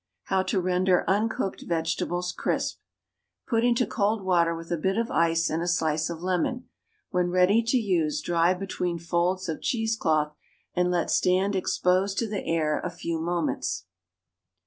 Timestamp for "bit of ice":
4.77-5.47